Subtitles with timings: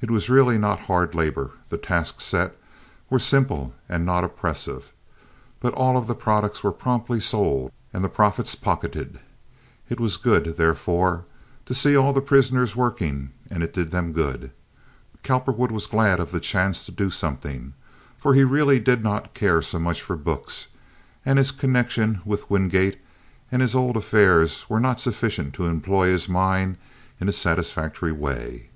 [0.00, 2.56] It was really not hard labor—the tasks set
[3.10, 4.92] were simple and not oppressive,
[5.58, 9.18] but all of the products were promptly sold, and the profits pocketed.
[9.88, 11.24] It was good, therefore,
[11.64, 14.52] to see all the prisoners working, and it did them good.
[15.24, 17.72] Cowperwood was glad of the chance to do something,
[18.16, 20.68] for he really did not care so much for books,
[21.24, 23.00] and his connection with Wingate
[23.50, 26.76] and his old affairs were not sufficient to employ his mind
[27.20, 28.64] in a satisfactory way.